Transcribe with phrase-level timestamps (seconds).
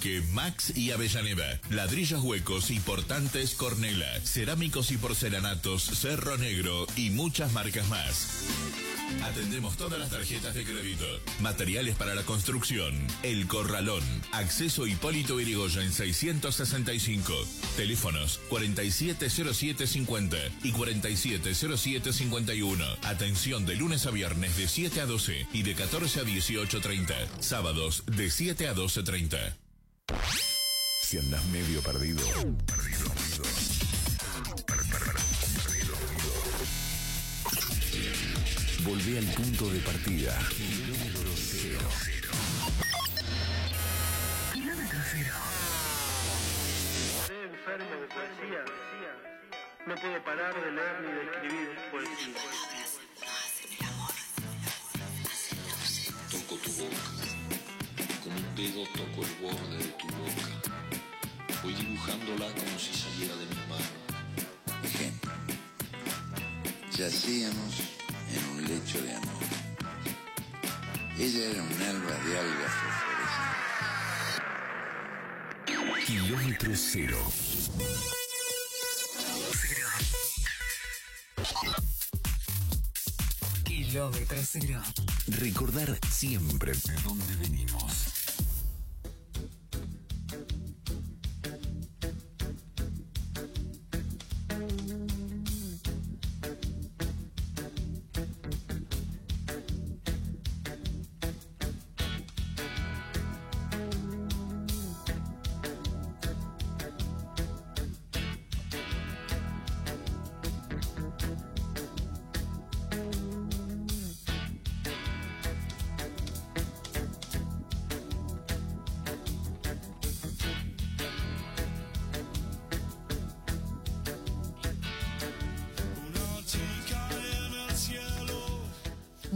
[0.00, 1.60] Que Max y Avellaneda.
[1.70, 4.20] Ladrillos huecos y portantes Cornela.
[4.22, 8.46] Cerámicos y porcelanatos Cerro Negro y muchas marcas más.
[9.22, 11.04] Atendemos todas las tarjetas de crédito.
[11.40, 12.94] Materiales para la construcción.
[13.22, 14.02] El Corralón.
[14.32, 17.32] Acceso Hipólito Irigoyen en 665.
[17.76, 22.84] Teléfonos 470750 y 470751.
[23.02, 27.14] Atención de lunes a viernes de 7 a 12 y de 14 a 18.30.
[27.40, 29.67] Sábados de 7 a 12.30.
[31.02, 32.22] Si andas medio perdido,
[32.66, 33.42] perdido, perdido.
[34.66, 35.20] Per- per- per-
[35.62, 36.34] perdido, perdido.
[38.84, 40.38] Volvé al punto de partida.
[40.48, 41.88] Kilómetro cero.
[44.54, 45.34] Kilómetro cero.
[47.20, 48.64] Estoy enfermo de poesía.
[49.86, 52.34] No puedo parar de leer ni de escribir poesía.
[56.30, 56.96] Toco tu boca,
[58.58, 60.50] dedo toco el borde de tu boca.
[61.62, 63.86] Voy dibujándola como si saliera de mi mano.
[64.82, 65.30] Ejemplo.
[66.90, 67.74] Yacíamos
[68.34, 69.44] en un lecho de amor.
[71.16, 73.68] Ella era un alba de algas fosforescentes.
[76.04, 77.32] Kilómetro cero.
[83.64, 84.82] Kilómetro cero.
[85.28, 87.87] Recordar siempre de dónde venimos.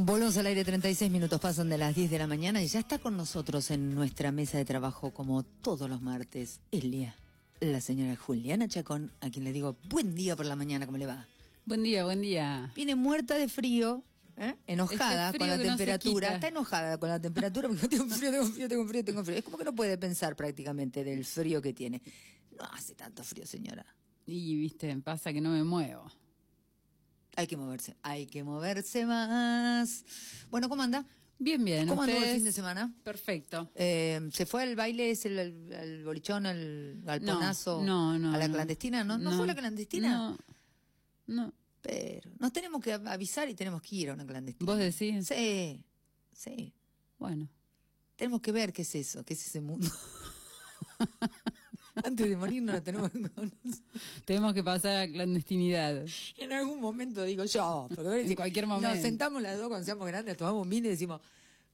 [0.05, 2.99] Volvemos al aire, 36 minutos pasan de las 10 de la mañana y ya está
[2.99, 7.15] con nosotros en nuestra mesa de trabajo como todos los martes, Elia,
[7.61, 11.07] la señora Juliana Chacón, a quien le digo buen día por la mañana, ¿cómo le
[11.07, 11.29] va?
[11.67, 12.73] Buen día, buen día.
[12.75, 14.03] Viene muerta de frío,
[14.39, 14.57] ¿eh?
[14.67, 18.47] enojada Este con la no temperatura, está enojada con la temperatura porque tengo frío, tengo
[18.47, 19.39] frío, tengo frío, tengo frío.
[19.39, 22.03] Es como que no puede pensar prácticamente del frío que tiene.
[22.59, 23.87] No hace tanto frío, señora.
[24.27, 26.11] Y viste, pasa que no me muevo.
[27.37, 30.05] Hay que moverse, hay que moverse más.
[30.51, 31.07] Bueno, ¿cómo anda?
[31.39, 31.89] Bien, bien.
[31.89, 32.95] ¿Cómo anduvo el fin de semana?
[33.03, 33.71] Perfecto.
[33.75, 37.83] Eh, ¿Se fue al baile, ese, el, el- el bolichón, el galponazo?
[37.83, 39.03] No, no, ¿A la clandestina?
[39.03, 40.15] ¿No, ¿No, fue a la clandestina?
[40.17, 40.39] No.
[41.27, 41.53] No.
[41.81, 44.71] Pero nos tenemos que avisar y tenemos que ir a una clandestina.
[44.71, 45.27] ¿Vos decís?
[45.27, 45.83] Sí,
[46.33, 46.73] sí.
[47.19, 47.49] Bueno.
[48.15, 49.89] Tenemos que ver qué es eso, qué es ese mundo.
[51.95, 53.59] Antes de morir no lo tenemos que conocer.
[54.25, 56.05] Tenemos que pasar a la clandestinidad.
[56.39, 59.03] En algún momento digo yo, ver, En cualquier Nos momento.
[59.03, 61.21] sentamos las dos cuando seamos grandes, tomamos un vino y decimos,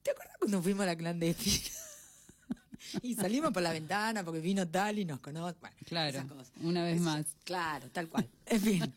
[0.02, 1.68] ¿te acuerdas cuando fuimos a la clandestina?
[3.02, 5.56] y salimos por la ventana porque vino tal y nos conoce.
[5.60, 6.24] Bueno, Claro,
[6.62, 7.26] una vez más.
[7.44, 8.28] Claro, tal cual.
[8.46, 8.94] En fin,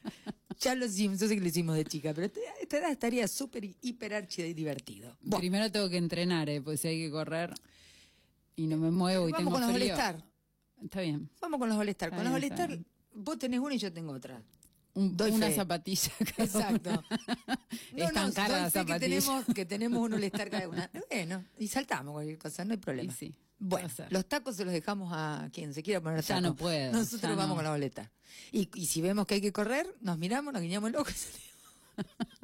[0.60, 3.64] ya lo hicimos, yo sé que lo hicimos de chica, pero esta edad estaría súper,
[3.82, 5.16] hiper, archi divertido.
[5.22, 6.62] Bueno, Primero tengo que entrenar, ¿eh?
[6.62, 7.54] Pues si hay que correr
[8.56, 9.90] y no me muevo y vamos tengo con frío.
[9.94, 10.31] molestar.
[10.84, 11.30] Está bien.
[11.40, 12.10] Vamos con los molestar.
[12.10, 12.80] Con los está molestar,
[13.14, 14.42] vos tenés una y yo tengo otra.
[14.94, 15.56] Un- Doy una fe.
[15.56, 16.12] zapatilla.
[16.36, 16.90] cada Exacto.
[17.00, 17.04] una.
[17.94, 20.90] No, Están no, caras doy las fe que tenemos, que tenemos un molestar cada una.
[21.10, 23.12] Bueno, y saltamos cualquier cosa, no hay problema.
[23.12, 26.42] Y sí, bueno, los tacos se los dejamos a quien se quiera poner Ya tacos.
[26.44, 27.56] no puedo, Nosotros ya vamos no.
[27.56, 28.12] con la boleta.
[28.52, 31.14] Y, y si vemos que hay que correr, nos miramos, nos guiñamos el ojo y
[31.14, 32.42] salimos.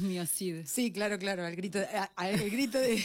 [0.00, 0.64] Miocid.
[0.66, 1.78] Sí, claro, claro, al grito
[2.16, 3.02] a- el grito de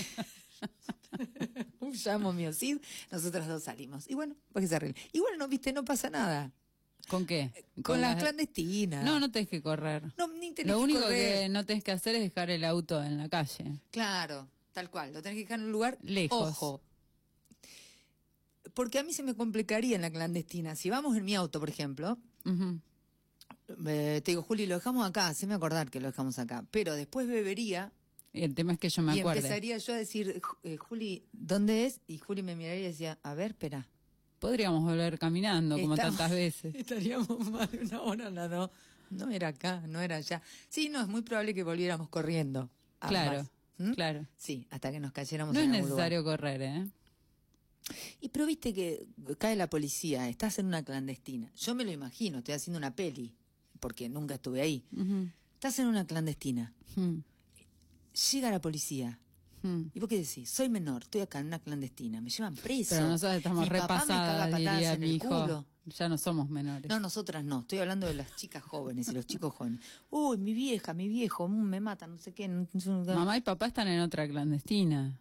[2.03, 2.78] llamo miocid,
[3.11, 4.09] nosotros dos salimos.
[4.09, 4.95] Y bueno, pues que se arregle.
[5.13, 6.51] Igual no, viste, no pasa nada.
[7.07, 7.51] ¿Con qué?
[7.83, 9.03] Con, las clandestinas.
[9.06, 10.03] No, no tenés que correr.
[10.17, 11.44] No, ni tenés Lo que único correr.
[11.44, 13.79] que no tenés que hacer es dejar el auto en la calle.
[13.91, 15.13] Claro, tal cual.
[15.13, 16.50] Lo tenés que dejar en un lugar Lejos.
[16.50, 16.81] Ojo.
[18.73, 20.75] Porque a mí se me complicaría en la clandestina.
[20.75, 22.17] Si vamos en mi auto, por ejemplo,
[23.85, 26.66] eh, te digo, Juli, lo dejamos acá, se me acordar que lo dejamos acá.
[26.72, 27.94] Pero después bebería Y
[28.43, 29.40] el tema es que yo me y acuerdo.
[29.40, 32.02] empezaría yo a decir, "Ju- eh, Juli, ¿dónde es?
[32.08, 33.87] Y Juli me miraría y decía, a ver, espera.
[34.40, 36.76] Podríamos volver caminando como Estamos- tantas veces.
[36.76, 38.72] Estaríamos más de una hora, no, no.
[39.11, 40.41] No era acá, no era allá.
[40.67, 42.70] Sí, no, es muy probable que volviéramos corriendo.
[42.99, 43.47] Claro,
[43.78, 43.91] ¿Mm?
[43.93, 44.26] claro.
[44.35, 46.11] Sí, hasta que nos cayéramos No es en algún lugar.
[46.11, 46.88] necesario correr, ¿eh?
[48.20, 49.05] Y pero viste que
[49.38, 51.52] cae la policía, estás en una clandestina.
[51.55, 53.35] Yo me lo imagino, estoy haciendo una peli,
[53.79, 54.84] porque nunca estuve ahí.
[55.53, 56.73] Estás en una clandestina.
[56.96, 57.17] Mm.
[58.32, 59.20] Llega la policía.
[59.64, 59.82] Mm.
[59.94, 60.50] ¿Y vos qué decís?
[60.50, 62.96] Soy menor, estoy acá en una clandestina, me llevan preso.
[62.96, 65.28] Pero nosotros estamos repasadas, diría en mi el hijo.
[65.28, 65.66] culo.
[65.88, 66.90] Ya no somos menores.
[66.90, 67.59] No, nosotras no.
[67.62, 69.82] Estoy hablando de las chicas jóvenes y los chicos jóvenes.
[70.09, 72.47] Uy, mi vieja, mi viejo, mm, me matan, no sé qué.
[72.47, 75.16] no- no- Mamá y papá están en otra clandestina,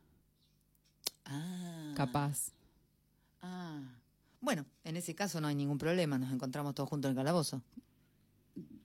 [1.27, 1.93] Ah.
[1.97, 2.53] capaz.
[3.43, 3.81] Ah.
[4.41, 6.19] Bueno, en ese caso no hay ningún problema.
[6.19, 7.63] Nos encontramos todos juntos en el calabozo.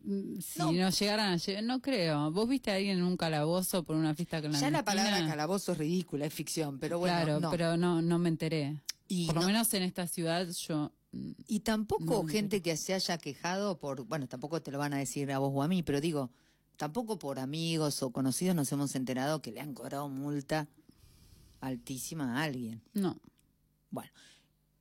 [0.09, 0.71] Mm, Si No.
[0.71, 0.89] no.
[0.89, 2.31] llegaran a llegar, no creo.
[2.31, 4.71] ¿Vos viste a alguien en un calabozo por una fiesta clandestina?
[4.71, 7.51] Ya la palabra calabozo es ridícula, es ficción, pero bueno, claro, no.
[7.51, 8.81] pero no, no me enteré.
[9.07, 10.91] Y por lo no- menos en esta ciudad yo...
[11.11, 14.93] mm, Y tampoco No, gente que se haya quejado por, bueno, tampoco te lo van
[14.93, 16.31] a decir a vos o a mí, pero digo,
[16.77, 20.67] tampoco por amigos o conocidos nos hemos enterado que le han cobrado multa
[21.61, 22.81] altísima a alguien.
[22.93, 23.19] No.
[23.91, 24.11] Bueno,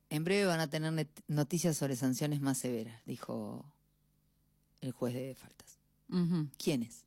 [0.09, 3.65] en breve van a tener noticias sobre sanciones más severas, dijo
[4.81, 5.77] el juez de faltas.
[6.57, 7.05] ¿Quiénes?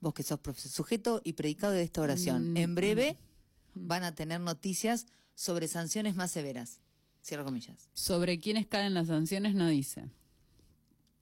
[0.00, 2.52] Vos que sos sujeto y predicado de esta oración.
[2.52, 3.18] Mm, En breve
[3.74, 6.80] van a tener noticias sobre sanciones más severas.
[7.24, 7.88] Cierro comillas.
[7.92, 10.10] Sobre quiénes caen las sanciones no dice.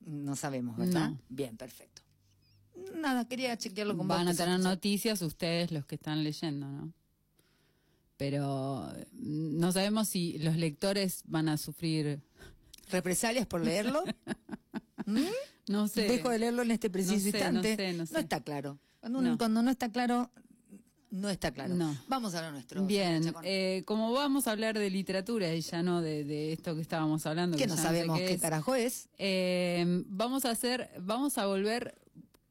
[0.00, 1.10] No sabemos, ¿verdad?
[1.10, 1.18] No.
[1.28, 2.02] Bien, perfecto.
[2.94, 4.34] Nada, quería chequearlo con Van vos.
[4.34, 6.92] a tener noticias ustedes los que están leyendo, ¿no?
[8.16, 12.20] Pero mm, no sabemos si los lectores van a sufrir,
[12.90, 14.02] ¿Represalias por leerlo?
[15.06, 15.18] ¿Mm?
[15.70, 16.02] No sé.
[16.02, 17.76] Dejo de leerlo en este preciso No sé, no instante.
[17.76, 18.20] sé, no sé.
[18.20, 18.78] está claro.
[19.00, 19.38] Cuando, uno- No.
[19.38, 20.30] cuando no está claro,
[21.10, 21.74] no está claro.
[21.74, 21.96] No.
[22.08, 22.84] Vamos a lo nuestro.
[22.86, 26.82] Bien, eh, como vamos a hablar de literatura y ya no de, de esto que
[26.82, 29.08] estábamos hablando, que que no sabemos qué, es, carajo es.
[29.18, 31.96] eh, vamos a hacer, vamos a volver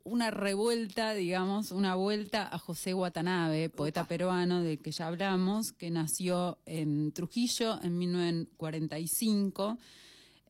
[0.04, 5.92] una revuelta, digamos, una vuelta a José Watanabe, poeta peruano del que ya hablamos, que
[5.92, 9.78] nació en Trujillo en 1945.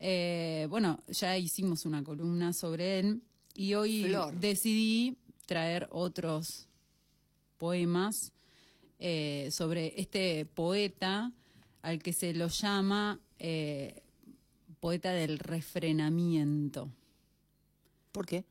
[0.00, 3.22] Eh, bueno, ya hicimos una columna sobre él
[3.54, 4.34] y hoy Flor.
[4.34, 6.66] decidí traer otros
[7.58, 8.32] poemas
[8.98, 11.32] eh, sobre este poeta
[11.82, 14.02] al que se lo llama eh,
[14.80, 16.90] poeta del refrenamiento.
[18.12, 18.44] ¿Por qué?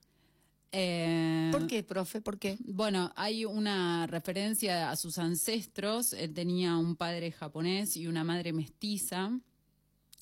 [0.72, 2.22] Eh, ¿Por qué, profe?
[2.22, 2.58] ¿Por qué?
[2.60, 6.14] Bueno, hay una referencia a sus ancestros.
[6.14, 9.32] Él tenía un padre japonés y una madre mestiza,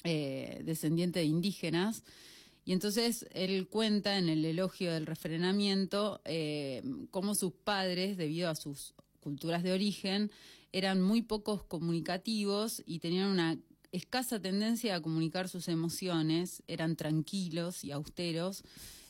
[0.04, 2.04] eh, descendiente de indígenas.
[2.66, 8.56] Y entonces él cuenta en el elogio del refrenamiento eh, cómo sus padres, debido a
[8.56, 10.32] sus culturas de origen,
[10.74, 13.58] eran muy pocos comunicativos y tenían una
[13.92, 18.64] escasa tendencia a comunicar sus emociones, eran tranquilos y austeros.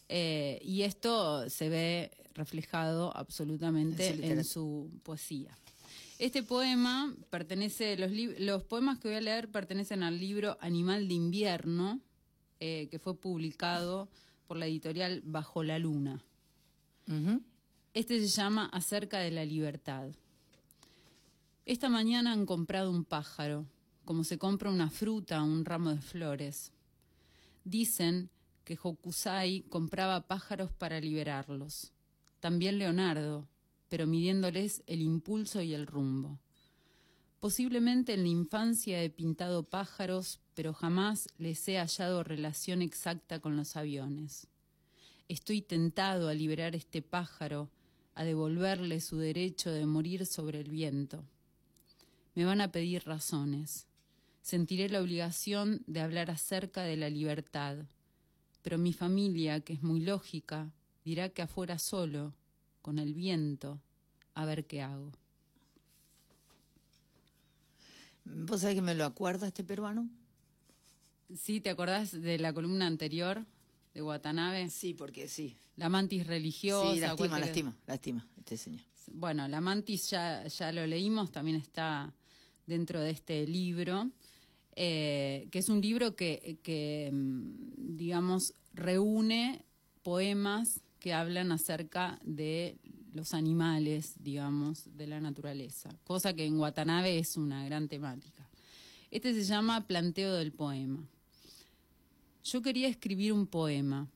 [0.10, 5.58] eh, y esto se ve reflejado absolutamente En su poesía.
[6.20, 11.14] Este poema pertenece, los, los poemas que voy a leer pertenecen al libro Animal de
[11.14, 12.02] Invierno,
[12.60, 14.10] eh, que fue publicado
[14.48, 16.24] por la editorial Bajo la Luna.
[17.94, 20.10] Este se llama Acerca de la libertad.
[21.66, 23.66] Esta mañana han comprado un pájaro,
[24.04, 26.72] como se compra una fruta o un ramo de flores.
[27.64, 28.30] Dicen
[28.64, 31.92] que Hokusai compraba pájaros para liberarlos.
[32.40, 33.48] También Leonardo,
[33.90, 36.40] pero midiéndoles el impulso y el rumbo.
[37.40, 43.56] Posiblemente en la infancia he pintado pájaros, pero jamás les he hallado relación exacta con
[43.56, 44.48] los aviones.
[45.28, 47.70] Estoy tentado a liberar este pájaro,
[48.16, 51.24] a devolverle su derecho de morir sobre el viento.
[52.34, 53.86] Me van a pedir razones.
[54.42, 57.78] Sentiré la obligación de hablar acerca de la libertad,
[58.64, 60.72] pero mi familia, que es muy lógica,
[61.06, 62.34] dirá que afuera solo,
[62.88, 63.82] con el viento,
[64.34, 65.12] a ver qué hago.
[68.24, 70.08] ¿Vos sabés que me lo acuerda este peruano?
[71.36, 71.60] ¿Sí?
[71.60, 73.46] ¿Te acordás de la columna anterior
[73.94, 74.70] de Watanabe?
[74.70, 75.58] Sí, porque sí.
[75.76, 76.94] La mantis religiosa.
[76.94, 78.82] Sí, lastima, cualquier- lastima, lastima, este señor.
[79.12, 82.14] Bueno, la mantis ya, ya lo leímos, también está
[82.68, 84.10] dentro de este libro,
[84.78, 89.66] eh, que es un libro que, que, mm, digamos, reúne
[90.04, 92.78] poemas que hablan acerca de
[93.14, 98.48] los animales, digamos, de la naturaleza, cosa que en Watanabe es una gran temática.
[99.10, 101.08] Este se llama Planteo del Poema.
[102.44, 104.08] Yo quería escribir un poema,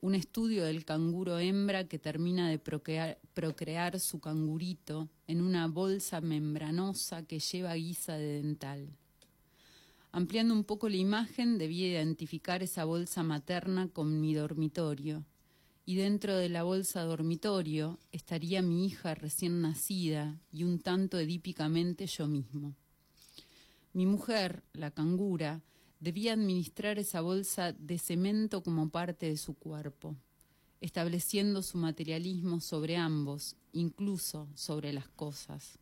[0.00, 7.22] un estudio del canguro hembra que termina de procrear, su cangurito en una bolsa membranosa
[7.24, 8.88] que lleva guisa de dental.
[10.12, 15.24] Ampliando un poco la imagen, debía identificar esa bolsa materna con mi dormitorio.
[15.90, 22.06] Y dentro de la bolsa dormitorio estaría mi hija recién nacida y un tanto edípicamente
[22.06, 22.76] yo mismo.
[23.92, 25.64] Mi mujer, la cangura,
[25.98, 30.14] debía administrar esa bolsa de cemento como parte de su cuerpo,
[30.80, 35.80] estableciendo su materialismo sobre ambos, incluso sobre las cosas.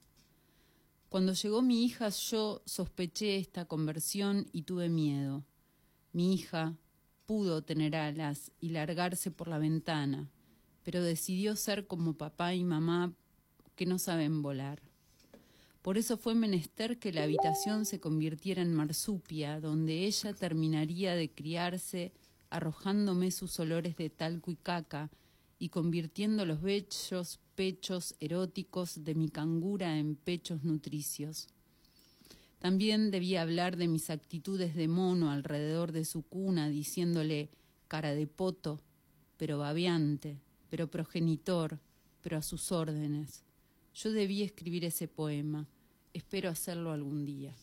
[1.11, 5.45] Cuando llegó mi hija yo sospeché esta conversión y tuve miedo.
[6.15, 6.79] Mi hija
[7.28, 10.30] pudo tener alas y largarse por la ventana,
[10.82, 13.12] pero decidió ser como papá y mamá
[13.76, 14.80] que no saben volar.
[15.82, 21.30] Por eso fue menester que la habitación se convirtiera en marsupia, donde ella terminaría de
[21.30, 22.12] criarse
[22.49, 25.11] arrojándome sus olores de talco y caca
[25.58, 31.49] y convirtiendo los bellos pechos eróticos de mi cangura en pechos nutricios.
[32.59, 37.50] También debía hablar de mis actitudes de mono alrededor de su cuna, diciéndole
[37.87, 38.81] cara de poto,
[39.37, 41.79] pero babeante, pero progenitor,
[42.21, 43.45] pero a sus órdenes.
[43.95, 45.67] Yo debía escribir ese poema.
[46.12, 47.55] Espero hacerlo algún día.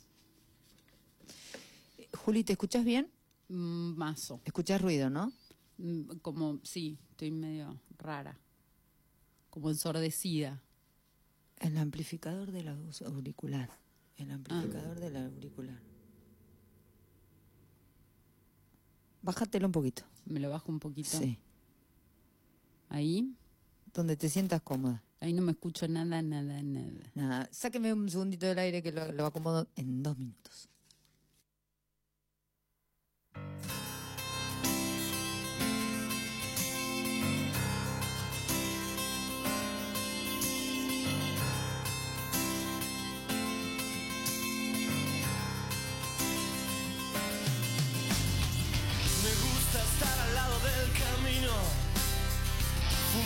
[2.14, 3.10] Juli, ¿te escuchas bien?
[3.50, 4.42] Mm, Mazo.
[4.46, 5.32] Escuchas ruido, ¿no?
[5.78, 8.40] Mm, Como, sí, estoy medio rara.
[9.50, 10.62] Como ensordecida.
[11.60, 13.70] El amplificador del au- auricular.
[14.18, 15.80] El amplificador del auricular.
[19.22, 20.04] Bájatelo un poquito.
[20.26, 21.18] Me lo bajo un poquito.
[21.18, 21.38] Sí.
[22.90, 23.36] Ahí.
[23.94, 25.04] Donde te sientas cómoda.
[25.20, 27.12] Ahí no me escucho nada, nada, nada.
[27.16, 30.70] Nada, sáqueme un segundito del aire que lo, lo acomodo en dos minutos.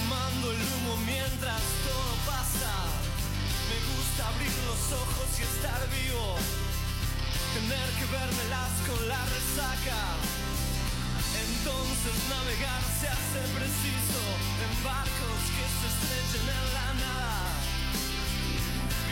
[0.10, 2.74] Fumando el humo mientras todo pasa.
[3.70, 6.36] Me gusta abrir los ojos y estar vivo,
[7.54, 10.02] tener que vérmelas con la resaca.
[11.46, 14.22] Entonces navegar se hace preciso
[14.66, 17.38] en barcos que se estrechen en la nada.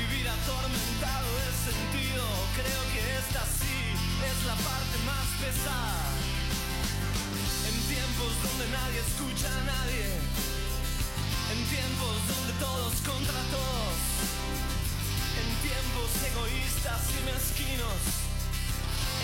[0.01, 2.25] Vivir atormentado de sentido,
[2.57, 6.09] creo que esta sí es la parte más pesada.
[7.69, 10.46] En tiempos donde nadie escucha a nadie.
[11.57, 13.97] En tiempos donde todos contra todos.
[15.41, 18.01] En tiempos egoístas y mezquinos.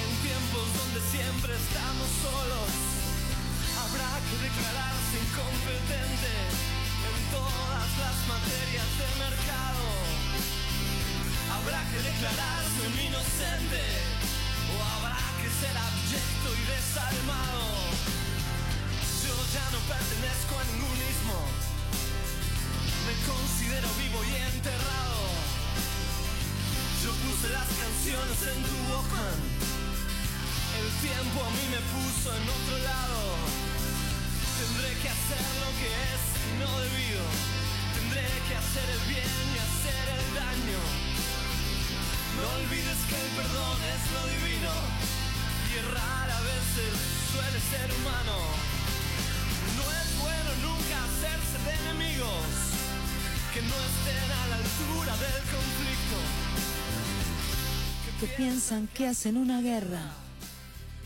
[0.02, 2.70] En tiempos donde siempre estamos solos.
[3.86, 6.34] Habrá que declararse incompetente
[7.06, 9.86] en todas las materias de mercado.
[11.54, 13.84] Habrá que declararse un inocente.
[14.74, 17.62] O habrá que ser abyecto y desalmado.
[19.22, 21.73] Yo ya no pertenezco a ningún ismo.
[23.06, 25.22] Me considero vivo y enterrado.
[27.04, 29.40] Yo puse las canciones en tu Walkman.
[30.80, 33.22] El tiempo a mí me puso en otro lado.
[34.58, 36.22] Tendré que hacer lo que es
[36.64, 37.24] no debido.
[37.96, 40.82] Tendré que hacer el bien y hacer el daño.
[42.40, 44.74] No olvides que el perdón es lo divino.
[45.70, 46.92] Y errar a veces
[47.32, 48.73] suele ser humano.
[50.62, 52.46] Nunca hacerse de enemigos
[53.54, 56.18] que no estén a la altura del conflicto.
[58.20, 60.12] Que piensan que hacen una guerra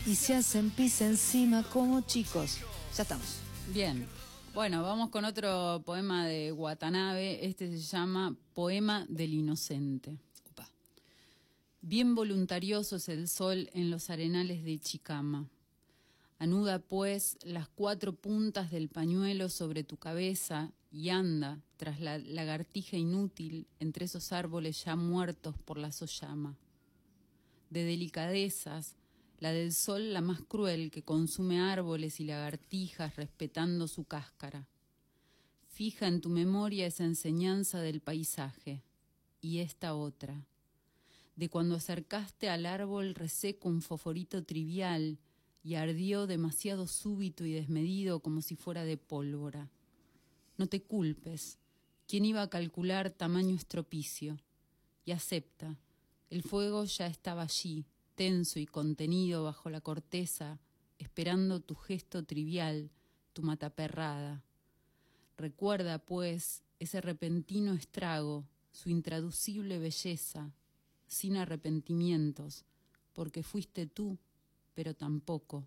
[0.06, 2.58] y se hacen pis encima como chicos.
[2.96, 3.38] Ya estamos.
[3.72, 4.06] Bien.
[4.54, 7.46] Bueno, vamos con otro poema de Watanabe.
[7.46, 10.18] Este se llama Poema del Inocente.
[11.80, 15.48] Bien voluntarioso es el sol en los arenales de Chicama.
[16.38, 22.96] Anuda pues las cuatro puntas del pañuelo sobre tu cabeza y anda tras la lagartija
[22.96, 26.56] inútil entre esos árboles ya muertos por la sollama.
[27.70, 28.94] De delicadezas,
[29.40, 34.68] la del sol la más cruel que consume árboles y lagartijas respetando su cáscara.
[35.66, 38.82] Fija en tu memoria esa enseñanza del paisaje
[39.40, 40.46] y esta otra
[41.38, 45.18] de cuando acercaste al árbol reseco un foforito trivial
[45.62, 49.70] y ardió demasiado súbito y desmedido como si fuera de pólvora.
[50.56, 51.58] No te culpes.
[52.06, 54.38] ¿Quién iba a calcular tamaño estropicio?
[55.04, 55.76] Y acepta.
[56.30, 57.84] El fuego ya estaba allí,
[58.14, 60.58] tenso y contenido bajo la corteza,
[60.98, 62.90] esperando tu gesto trivial,
[63.32, 64.42] tu mataperrada.
[65.36, 70.52] Recuerda, pues, ese repentino estrago, su intraducible belleza,
[71.06, 72.64] sin arrepentimientos,
[73.12, 74.18] porque fuiste tú,
[74.78, 75.66] pero tampoco.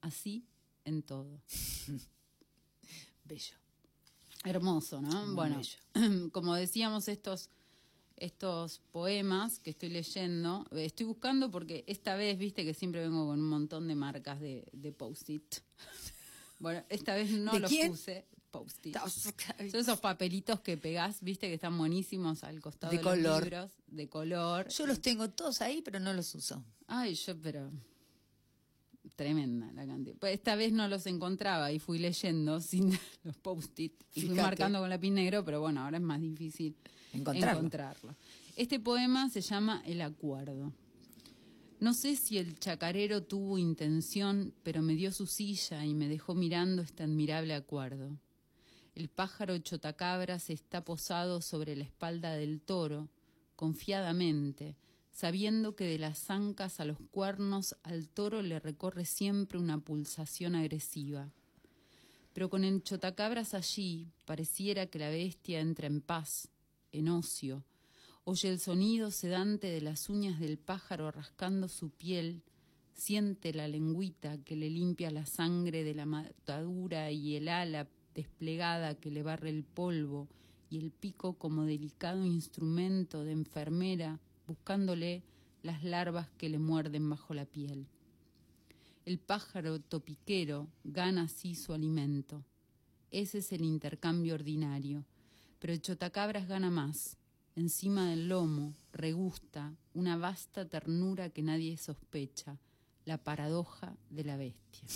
[0.00, 0.46] Así
[0.86, 1.42] en todo.
[3.24, 3.54] Bello.
[4.44, 5.26] Hermoso, ¿no?
[5.26, 6.30] Muy bueno, bello.
[6.32, 7.50] como decíamos, estos,
[8.16, 13.26] estos poemas que estoy leyendo, eh, estoy buscando porque esta vez, viste que siempre vengo
[13.26, 15.56] con un montón de marcas de, de post-it.
[16.58, 17.90] Bueno, esta vez no ¿De los quién?
[17.90, 18.26] puse.
[18.50, 18.94] post-it.
[19.70, 23.22] Son esos papelitos que pegás, viste, que están buenísimos al costado De de, color.
[23.22, 24.68] los libros, de color.
[24.68, 26.62] Yo los tengo todos ahí, pero no los uso.
[26.86, 27.70] Ay, yo, pero.
[29.20, 30.16] Tremenda la cantidad.
[30.16, 34.80] Pues esta vez no los encontraba y fui leyendo sin los post-it y fui marcando
[34.80, 36.74] con lápiz negro, pero bueno, ahora es más difícil
[37.12, 37.58] Encontrarlo.
[37.58, 38.16] encontrarlo.
[38.56, 40.72] Este poema se llama El Acuerdo.
[41.80, 46.34] No sé si el chacarero tuvo intención, pero me dio su silla y me dejó
[46.34, 48.16] mirando este admirable acuerdo.
[48.94, 53.10] El pájaro chotacabras está posado sobre la espalda del toro,
[53.54, 54.76] confiadamente,
[55.12, 60.54] sabiendo que de las ancas a los cuernos al toro le recorre siempre una pulsación
[60.54, 61.32] agresiva.
[62.32, 66.48] Pero con el chotacabras allí pareciera que la bestia entra en paz,
[66.92, 67.64] en ocio,
[68.24, 72.42] oye el sonido sedante de las uñas del pájaro rascando su piel,
[72.94, 78.94] siente la lengüita que le limpia la sangre de la matadura y el ala desplegada
[78.94, 80.28] que le barre el polvo
[80.68, 84.20] y el pico como delicado instrumento de enfermera
[84.50, 85.22] buscándole
[85.62, 87.86] las larvas que le muerden bajo la piel.
[89.06, 92.42] El pájaro topiquero gana así su alimento.
[93.12, 95.04] Ese es el intercambio ordinario.
[95.60, 97.16] Pero el chotacabras gana más.
[97.54, 102.58] Encima del lomo regusta una vasta ternura que nadie sospecha,
[103.04, 104.88] la paradoja de la bestia.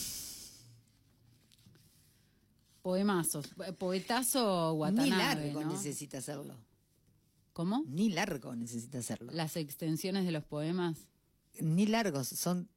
[2.83, 5.73] Poemazos, poetazo Watanabe, Ni largo ¿no?
[5.73, 6.57] necesita hacerlo.
[7.55, 7.85] ¿Cómo?
[7.87, 9.33] Ni largo necesita hacerlo.
[9.33, 10.99] Las extensiones de los poemas.
[11.61, 12.69] Ni largos, son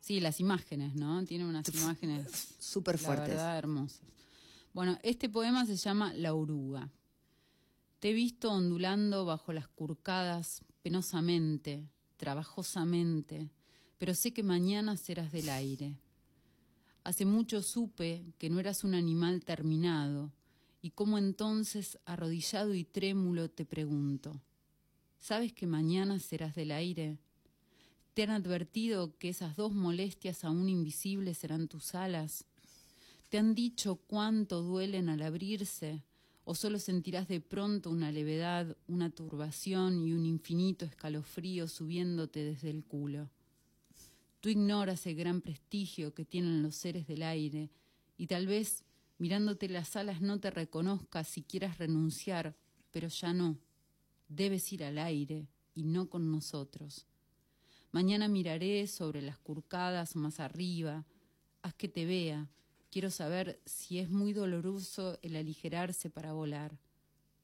[0.00, 1.24] Sí, las imágenes, ¿no?
[1.24, 3.28] Tiene unas imágenes súper la fuertes.
[3.28, 4.02] verdad, hermosas.
[4.74, 6.90] Bueno, este poema se llama La oruga.
[8.00, 11.88] Te he visto ondulando bajo las curcadas penosamente,
[12.18, 13.50] trabajosamente,
[13.96, 15.96] pero sé que mañana serás del aire.
[17.02, 20.32] Hace mucho supe que no eras un animal terminado,
[20.84, 24.42] y cómo entonces, arrodillado y trémulo, te pregunto,
[25.18, 27.16] ¿sabes que mañana serás del aire?
[28.12, 32.44] ¿Te han advertido que esas dos molestias aún invisibles serán tus alas?
[33.30, 36.04] ¿Te han dicho cuánto duelen al abrirse?
[36.44, 42.68] ¿O solo sentirás de pronto una levedad, una turbación y un infinito escalofrío subiéndote desde
[42.68, 43.30] el culo?
[44.40, 47.70] Tú ignoras el gran prestigio que tienen los seres del aire
[48.18, 48.84] y tal vez
[49.18, 52.56] mirándote las alas no te reconozcas si quieras renunciar,
[52.90, 53.58] pero ya no.
[54.28, 57.06] Debes ir al aire y no con nosotros.
[57.92, 61.04] Mañana miraré sobre las curcadas más arriba.
[61.62, 62.48] Haz que te vea.
[62.90, 66.78] Quiero saber si es muy doloroso el aligerarse para volar.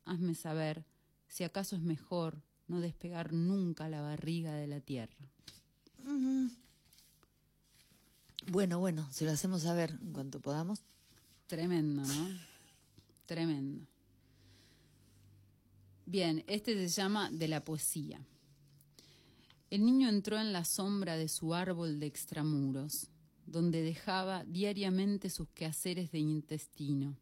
[0.05, 0.85] Hazme saber
[1.29, 5.17] si acaso es mejor no despegar nunca la barriga de la tierra.
[8.47, 10.83] Bueno, bueno, se lo hacemos saber en cuanto podamos.
[11.51, 12.29] Tremendo, ¿no?
[13.27, 13.85] Tremendo.
[16.07, 18.25] Bien, este se llama De la poesía.
[19.69, 23.09] El niño entró en la sombra de su árbol de extramuros,
[23.47, 27.17] donde dejaba diariamente sus quehaceres de intestino.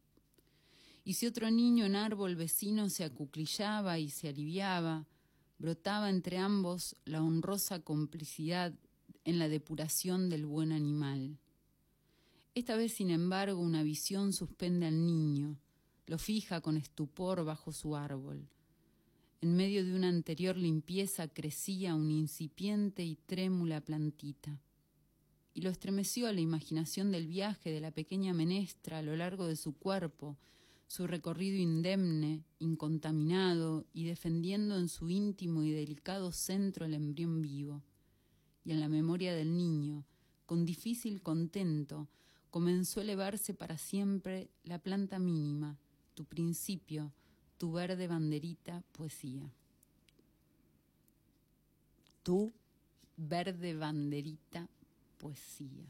[1.07, 5.07] Y si otro niño en árbol vecino se acuclillaba y se aliviaba,
[5.57, 8.75] brotaba entre ambos la honrosa complicidad
[9.25, 11.38] en la depuración del buen animal.
[12.59, 15.61] Esta vez, sin embargo, una visión suspende al niño,
[16.09, 18.49] lo fija con estupor bajo su árbol.
[19.40, 24.61] En medio de una anterior limpieza crecía una incipiente y trémula plantita.
[25.55, 29.55] Y lo estremeció la imaginación del viaje de la pequeña menestra a lo largo de
[29.55, 30.37] su cuerpo,
[30.88, 37.85] su recorrido indemne, incontaminado y defendiendo en su íntimo y delicado centro el embrión vivo.
[38.64, 40.05] Y en la memoria del niño,
[40.44, 42.09] con difícil contento,
[42.50, 45.76] comenzó a elevarse para siempre la planta mínima,
[46.14, 47.12] tu principio,
[47.58, 49.50] tu verde banderita poesía.
[52.22, 52.52] Tú,
[53.20, 54.68] Verde banderita
[55.18, 55.84] poesía.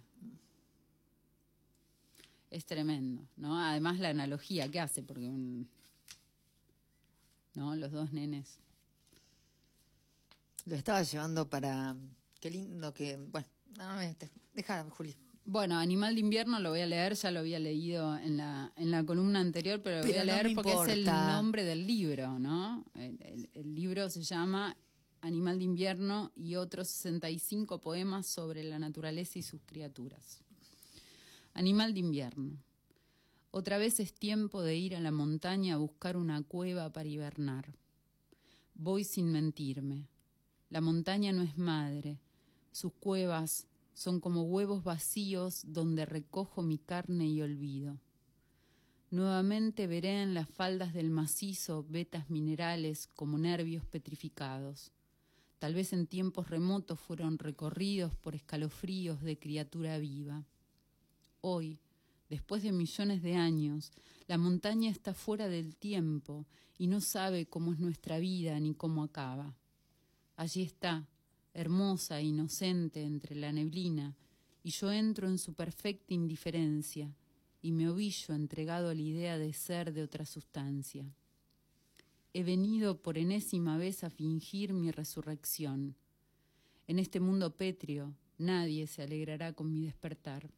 [2.50, 3.60] Es tremendo, ¿no?
[3.60, 5.68] Además la analogía que hace, porque un,
[7.54, 7.76] ¿no?
[7.76, 8.58] Los dos nenes.
[10.64, 11.94] lo estaba llevando para...
[12.40, 13.16] Qué lindo que...
[13.16, 15.14] Bueno, no, no, este, deja, Juli.
[15.50, 18.90] Bueno, Animal de Invierno lo voy a leer, ya lo había leído en la, en
[18.90, 22.84] la columna anterior, pero lo voy a leer porque es el nombre del libro, ¿no?
[22.94, 24.76] El, el- el libro se llama
[25.22, 30.42] Animal de Invierno y otros 65 poemas sobre la naturaleza y sus criaturas.
[31.54, 32.50] Animal de Invierno.
[33.50, 37.74] Otra vez es tiempo de ir a la montaña a buscar una cueva para hibernar.
[38.74, 40.08] Voy sin mentirme.
[40.68, 42.18] La montaña no es madre.
[42.70, 43.66] Sus cuevas
[43.98, 47.98] son como huevos vacíos donde recojo mi carne y olvido.
[49.10, 54.92] Nuevamente veré en las faldas del macizo vetas minerales como nervios petrificados.
[55.58, 60.44] Tal vez en tiempos remotos fueron recorridos por escalofríos de criatura viva.
[61.40, 61.80] Hoy,
[62.30, 63.90] después de millones de años,
[64.28, 66.46] la montaña está fuera del tiempo
[66.78, 69.56] y no sabe cómo es nuestra vida ni cómo acaba.
[70.36, 71.08] Allí está,
[71.58, 74.14] hermosa e inocente entre la neblina,
[74.62, 77.12] y yo entro en su perfecta indiferencia
[77.60, 81.04] y me ovillo entregado a la idea de ser de otra sustancia.
[82.32, 85.96] He venido por enésima vez a fingir mi resurrección.
[86.86, 90.48] En este mundo pétreo nadie se alegrará con mi despertar.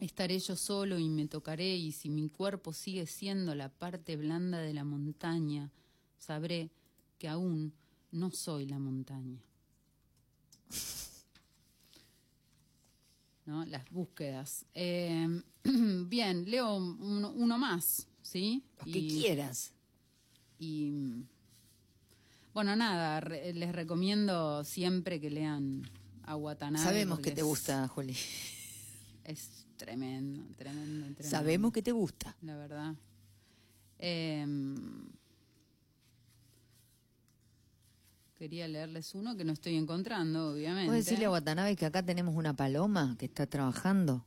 [0.00, 4.58] Estaré yo solo y me tocaré, y si mi cuerpo sigue siendo la parte blanda
[4.58, 5.70] de la montaña,
[6.18, 6.70] sabré
[7.16, 7.72] que aún
[8.10, 9.40] no soy la montaña.
[13.46, 13.64] ¿No?
[13.66, 14.64] Las búsquedas.
[14.74, 18.62] Eh, bien, leo uno, uno más, ¿sí?
[18.78, 19.72] Lo que quieras.
[20.58, 21.24] Y
[22.54, 25.82] bueno, nada, re- les recomiendo siempre que lean
[26.22, 26.84] a Watanabe.
[26.84, 28.16] Sabemos que te es- gusta, Juli.
[29.24, 31.22] Es tremendo, tremendo, tremendo.
[31.30, 32.34] Sabemos que te gusta.
[32.42, 32.94] La verdad.
[33.98, 35.06] Em,
[38.38, 40.88] quería leerles uno que no estoy encontrando, obviamente.
[40.88, 44.24] ¿Puedes decirle a Watanabe que acá tenemos una paloma que está trabajando?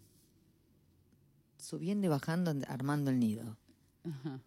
[1.57, 3.57] Subiendo y bajando, armando el nido.
[4.03, 4.39] Ajá.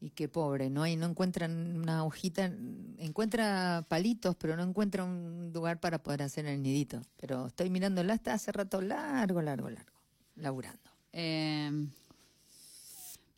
[0.00, 2.52] Y que pobre, no hay, no encuentran una hojita,
[2.98, 7.00] encuentra palitos, pero no encuentra un lugar para poder hacer el nidito.
[7.16, 9.92] Pero estoy mirándola hasta hace rato largo, largo, largo,
[10.36, 10.90] laburando.
[11.10, 11.90] Em,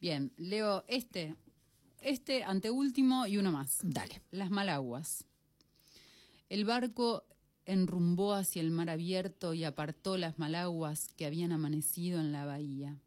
[0.01, 1.37] bien, leo este,
[2.01, 3.79] este anteúltimo y uno más.
[3.83, 4.21] Dale.
[4.33, 5.25] Las Malaguas.
[6.49, 7.25] El barco
[7.65, 13.01] enrumbó hacia el mar abierto y apartó las Malaguas que habían amanecido en la bahía.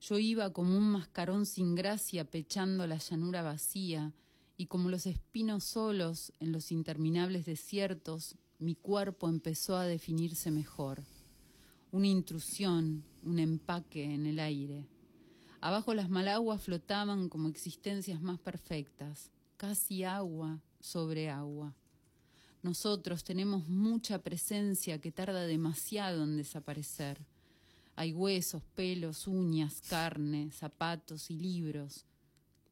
[0.00, 4.14] Yo iba como un mascarón sin gracia pechando la llanura vacía
[4.56, 11.02] y como los espinos solos en los interminables desiertos, mi cuerpo empezó a definirse mejor.
[11.92, 14.86] Una intrusión, un empaque en el aire.
[15.60, 21.74] Abajo las malaguas flotaban como existencias más perfectas, casi agua sobre agua.
[22.62, 27.18] Nosotros tenemos mucha presencia que tarda demasiado en desaparecer.
[27.94, 32.04] Hay huesos, pelos, uñas, carne, zapatos y libros.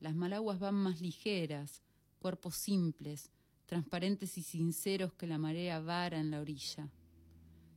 [0.00, 1.82] Las malaguas van más ligeras,
[2.18, 3.30] cuerpos simples,
[3.66, 6.90] transparentes y sinceros que la marea vara en la orilla.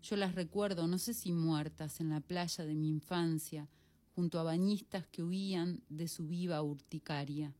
[0.01, 3.67] Yo las recuerdo, no sé si muertas, en la playa de mi infancia,
[4.15, 7.53] junto a bañistas que huían de su viva urticaria.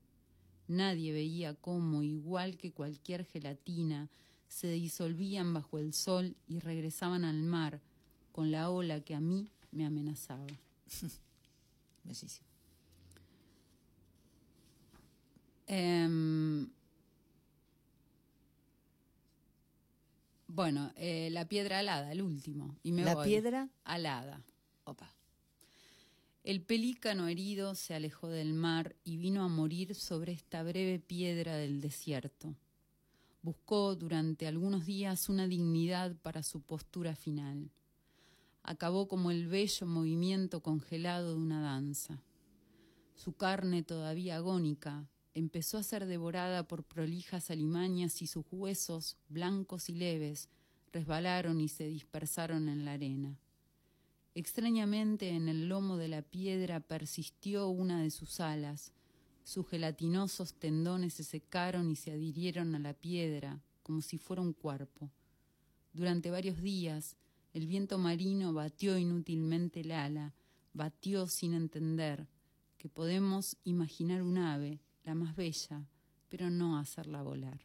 [0.68, 4.10] Nadie veía cómo, igual que cualquier gelatina,
[4.48, 7.82] se disolvían bajo el sol y regresaban al mar
[8.32, 10.46] con la ola que a mí me amenazaba.
[12.04, 12.48] Bellísimo.
[15.68, 16.70] Em,
[20.48, 22.76] bueno, eh, la piedra alada, el último.
[22.84, 23.28] Y me ¿La voy.
[23.28, 23.70] piedra?
[23.84, 24.42] alada.
[24.86, 25.14] Opa.
[26.44, 31.58] El pelícano herido se alejó del mar y vino a morir sobre esta breve piedra
[31.58, 32.56] del desierto.
[33.48, 37.72] Buscó durante algunos días una dignidad para su postura final.
[38.62, 42.22] Acabó como el bello movimiento congelado de una danza.
[43.16, 49.88] Su carne todavía agónica empezó a ser devorada por prolijas alimañas y sus huesos, blancos
[49.88, 50.50] y leves,
[50.92, 53.40] resbalaron y se dispersaron en la arena.
[54.36, 58.92] Extrañamente en el lomo de la piedra persistió una de sus alas.
[59.48, 64.52] Sus gelatinosos tendones se secaron y se adhirieron a la piedra como si fuera un
[64.52, 65.10] cuerpo.
[65.94, 67.16] Durante varios días
[67.54, 70.36] el viento marino batió inútilmente el ala,
[70.74, 72.28] batió sin entender
[72.78, 75.88] que podemos imaginar un ave, la más bella,
[76.28, 77.62] pero no hacerla volar.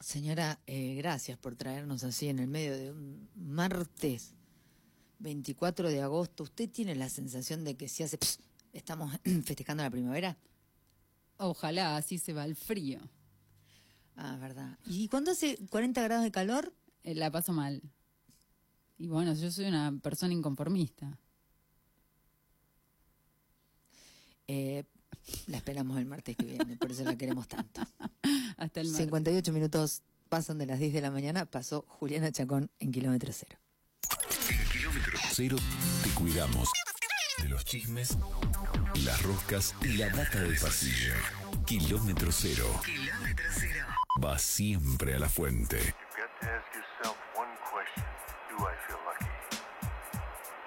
[0.00, 4.32] Señora, eh, gracias por traernos así en el medio de un martes
[5.18, 6.44] 24 de agosto.
[6.44, 8.18] ¿Usted tiene la sensación de que si hace...
[8.72, 9.12] estamos
[9.44, 10.36] festejando la primavera?
[11.38, 13.00] Ojalá así se va el frío.
[14.16, 14.78] Ah, verdad.
[14.86, 16.72] ¿Y cuando hace 40 grados de calor?
[17.02, 17.82] Eh, la paso mal.
[18.98, 21.18] Y bueno, yo soy una persona inconformista.
[24.46, 24.84] Eh,
[25.46, 27.80] la esperamos el martes que viene, por eso la queremos tanto.
[28.56, 29.06] Hasta el martes.
[29.06, 33.58] 58 minutos pasan de las 10 de la mañana, pasó Juliana Chacón en kilómetro cero.
[34.72, 35.56] Kilómetro cero
[36.04, 36.68] te cuidamos
[37.42, 38.16] de los chismes,
[39.04, 41.12] las roscas y la data del pasillo.
[41.66, 42.80] Kilómetro cero.
[42.84, 43.86] Kilómetro cero.
[44.22, 45.94] Va siempre a la fuente.